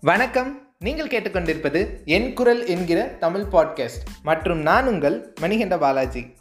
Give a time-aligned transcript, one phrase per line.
[0.00, 0.74] வணக்கம்.
[0.78, 4.06] நீங்கள் கேட்டுக்கொண்டிருப்பது என் குரல் என்கிற தமிழ் பாட்காஸ்ட்.
[4.22, 6.37] மற்றும் நான் உங்கள் மணிகண்ட பாலாஜி.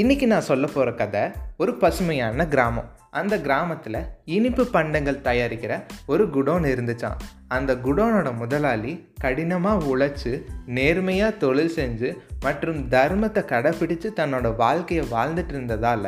[0.00, 1.20] இன்றைக்கி நான் சொல்ல போகிற கதை
[1.56, 2.88] ஒரு பசுமையான கிராமம்.
[3.10, 3.96] அந்த கிராமத்தில்
[4.34, 5.72] இனிப்பு பண்டங்கள் தயாரிக்கிற
[6.06, 10.32] ஒரு குடோன் இருந்துச்சான் அந்த குடோனோட முதலாளி கடினமாக உழைச்சி
[10.76, 12.10] நேர்மையாக தொழில் செஞ்சு
[12.40, 16.06] மற்றும் தர்மத்தை கடைப்பிடித்து தன்னோட வாழ்க்கையை வாழ்ந்துட்டு இருந்ததால்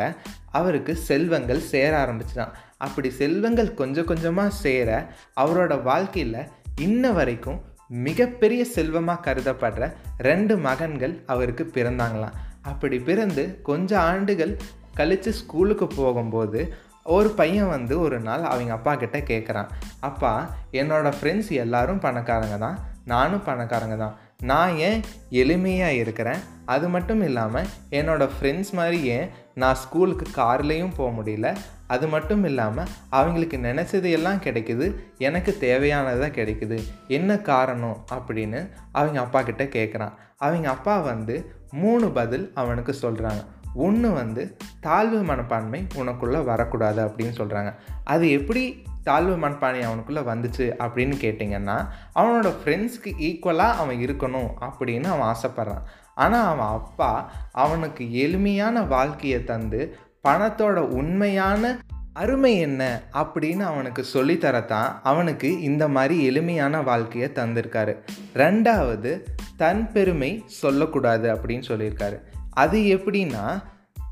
[0.60, 5.00] அவருக்கு செல்வங்கள் சேர ஆரம்பிச்சிட்டான் அப்படி செல்வங்கள் கொஞ்சம் கொஞ்சமாக சேர
[5.36, 6.40] அவரோட வாழ்க்கையில்
[6.80, 7.58] இன்ன வரைக்கும்
[8.06, 9.84] மிகப்பெரிய செல்வமாக கருதப்படுற
[10.28, 12.36] ரெண்டு மகன்கள் அவருக்கு பிறந்தாங்களாம்.
[12.62, 14.58] அப்படி பிறந்து கொஞ்சம் ஆண்டுகள்
[14.94, 16.74] கழித்து ஸ்கூலுக்கு போகும்போது
[17.04, 19.68] ஒரு பையன் வந்து ஒரு நாள் அவங்க அப்பா கிட்ட கேட்குறான்
[20.00, 22.78] அப்பா என்னோடய ஃப்ரெண்ட்ஸ் எல்லாரும் பணக்காரங்க தான்.
[23.04, 24.16] நானும் பணக்காரங்க தான்.
[24.42, 25.00] நான் ஏன்
[25.30, 26.38] எளிமையாக இருக்கிறேன்?
[26.64, 31.56] அது மட்டும் இல்லாமல் என்னோடய ஃப்ரெண்ட்ஸ் மாதிரி ஏன் நான் ஸ்கூலுக்கு கார்லேயும் போக முடியல?
[31.86, 34.94] அது மட்டும் இல்லாமல் அவங்களுக்கு நினச்சது எல்லாம் கிடைக்குது.
[35.18, 36.82] எனக்கு தேவையானதாக கிடைக்குது.
[37.08, 38.06] என்ன காரணம்?
[38.12, 45.22] அப்படின்னு அவங்க அப்பா கிட்ட கேட்குறான் அவங்க அப்பா வந்து மூணு பதில் அவனுக்கு சொல்கிறாங்க ஒன்று வந்து தாழ்வு
[45.22, 53.12] மனப்பான்மை உனக்குள்ளே வரக்கூடாது அப்படின்னு சொல்கிறாங்க அது எப்படி தாழ்வு மனப்பான்மை அவனுக்குள்ளே வந்துச்சு அப்படின்னு கேட்டிங்கன்னா அவனோட ஃப்ரெண்ட்ஸ்க்கு
[53.18, 55.82] ஈக்குவலாக அவன் இருக்கணும் அப்படின்னு அவன் ஆசைப்பட்றான்.
[56.14, 59.96] ஆனால் அவன் அப்பா அவனுக்கு எளிமையான வாழ்க்கையை தந்து
[60.28, 61.78] பணத்தோட உண்மையான
[62.12, 67.96] அருமை என்ன அப்படின்னு அவனுக்கு சொல்லித்தரத்தான் அவனுக்கு இந்த மாதிரி எளிமையான வாழ்க்கையை தந்திருக்காரு.
[68.34, 69.20] ரெண்டாவது
[69.62, 72.18] தன் பெருமை சொல்லக்கூடாது அப்படின்னு சொல்லியிருக்காரு.
[72.62, 73.44] அது எப்படின்னா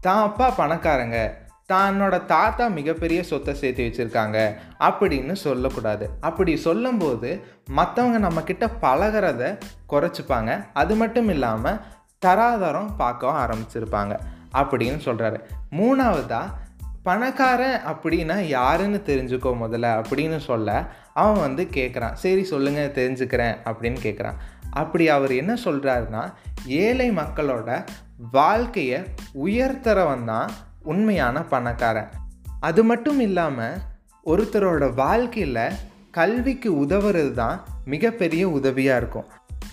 [0.01, 1.19] தான் அப்பா பணக்காரங்க
[1.73, 4.39] தன்னோட தாத்தா மிகப்பெரிய சொத்தை சேர்த்து வச்சுருக்காங்க
[4.81, 6.05] அப்படின்னு சொல்லக்கூடாது.
[6.21, 7.31] அப்படி சொல்லும்போது
[7.77, 9.43] மற்றவங்க நம்மக்கிட்ட பழகிறத
[9.93, 10.51] குறைச்சிப்பாங்க.
[10.73, 11.81] அது மட்டும் இல்லாமல்
[12.23, 14.15] தராதரம் பார்க்க ஆரம்பிச்சிருப்பாங்க
[14.61, 15.39] அப்படின்னு சொல்கிறாரு
[15.79, 16.55] மூணாவதாக
[17.03, 20.71] பணக்காரன் அப்படின்னா யாருன்னு தெரிஞ்சுக்கோ முதல்ல அப்படின்னு சொல்ல
[21.15, 24.39] அவன் வந்து கேட்குறான் சரி சொல்லுங்கள் தெரிஞ்சுக்கிறேன் அப்படின்னு கேட்குறான்
[24.71, 26.33] அப்படி அவர் என்ன சொல்கிறாருன்னா
[26.67, 27.85] ஏழை மக்களோட
[28.31, 29.01] வாழ்க்கையை
[29.45, 30.51] உயர்த்தரவன் தான்
[30.83, 32.09] உண்மையான பணக்காரன்.
[32.61, 33.79] அது மட்டும் இல்லாமல்
[34.27, 35.73] ஒருத்தரோட வாழ்க்கையில்
[36.11, 39.25] கல்விக்கு உதவுறது தான் மிகப்பெரிய உதவியாக இருக்கும்.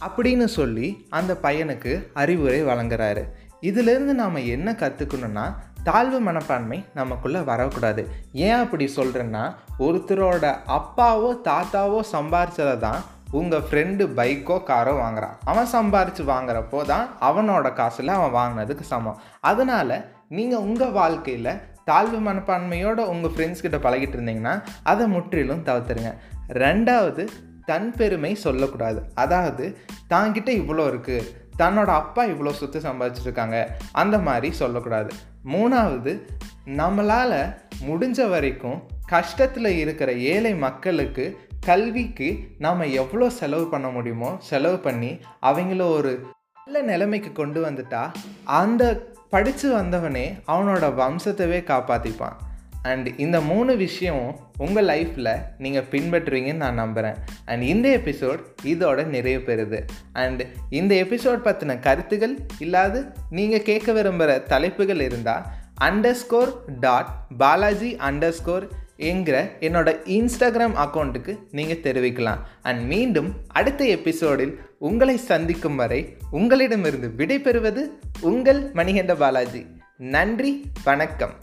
[0.08, 3.24] அப்படின்னு சொல்லி அந்த பையனுக்கு அறிவுரை வழங்குறாரு.
[3.62, 8.08] இதிலிருந்து நாம் என்ன கற்றுக்கணுன்னா தாழ்வு மனப்பான்மை நமக்குள்ளே வரக்கூடாது.
[8.34, 13.02] ஏன் அப்படி சொல்கிறேன்னா ஒருத்தரோட அப்பாவோ தாத்தாவோ சம்பாரிச்சதை தான்
[13.32, 19.20] உங்கள் ஃப்ரெண்டு பைக்கோ காரோ வாங்குகிறான் அவன் சம்பாரித்து வாங்குறப்போ தான் அவனோட காசில் அவன் வாங்கினதுக்கு சமம்.
[19.42, 19.96] அதனால்
[20.30, 26.14] நீங்கள் உங்கள் வாழ்க்கையில் தாழ்வு மனப்பான்மையோடு உங்கள் ஃப்ரெண்ட்ஸ்கிட்ட பழகிட்டு இருந்தீங்கன்னா அதை முற்றிலும் தவிர்த்துருங்க.
[26.50, 27.30] ரெண்டாவது
[27.66, 29.02] தன் பெருமை சொல்லக்கூடாது.
[29.16, 29.78] அதாவது
[30.10, 35.12] தாங்கிட்ட இவ்வளோ இருக்குது தன்னோட அப்பா இவ்வளோ சொத்து சம்பாதிச்சிருக்காங்க அந்த மாதிரி சொல்லக்கூடாது.
[35.44, 36.28] மூணாவது
[36.66, 37.40] நம்மளால்
[37.88, 38.82] முடிஞ்ச வரைக்கும்
[39.12, 46.26] கஷ்டத்தில் இருக்கிற ஏழை மக்களுக்கு கல்விக்கு நாம் எவ்வளோ செலவு பண்ண முடியுமோ செலவு பண்ணி அவங்கள ஒரு
[46.66, 48.12] நல்ல நிலைமைக்கு கொண்டு வந்துட்டா
[48.44, 52.36] அந்த படித்து வந்தவனே அவனோட வம்சத்தவே காப்பாற்றிப்பான்
[52.82, 57.16] அண்ட் இந்த மூணு விஷயமும் உங்கள் லைஃப்பில் நீங்கள் பின்பற்றுவீங்கன்னு நான் நம்புகிறேன்
[57.46, 59.82] அண்ட் இந்த எபிசோட் இதோட நிறைவு பெறுது.
[60.14, 65.46] அண்ட் இந்த எபிசோட் பற்றின கருத்துகள் இல்லாது நீங்கள் கேட்க விரும்புகிற தலைப்புகள் இருந்தால்
[65.82, 72.40] underscore dot Balaji underscore என்கிற என்னோட இன்ஸ்டாகிராம் அக்கௌண்ட்டுக்கு நீங்கள் தெரிவிக்கலாம்.
[72.62, 77.90] அண்ட் மீண்டும் அடுத்த எபிசோடில் உங்களை சந்திக்கும் வரை உங்களிடமிருந்து விடைபெறுவது
[78.22, 79.66] உங்கள் மணிகண்ட பாலாஜி.
[79.98, 81.34] நன்றி வணக்கம்.